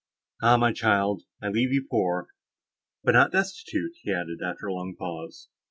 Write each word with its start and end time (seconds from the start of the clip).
Ah, 0.41 0.57
my 0.57 0.73
child! 0.73 1.21
I 1.43 1.49
leave 1.49 1.71
you 1.71 1.85
poor—but 1.87 3.11
not 3.11 3.31
destitute," 3.31 3.93
he 4.01 4.11
added, 4.11 4.39
after 4.43 4.65
a 4.65 4.73
long 4.73 4.95
pause. 4.97 5.49